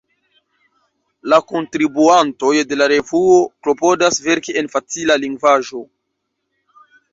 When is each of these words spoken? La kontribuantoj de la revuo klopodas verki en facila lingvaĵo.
La 1.33 1.37
kontribuantoj 1.51 2.55
de 2.71 2.79
la 2.83 2.89
revuo 2.95 3.37
klopodas 3.67 4.19
verki 4.31 4.59
en 4.65 4.73
facila 4.75 5.21
lingvaĵo. 5.27 5.85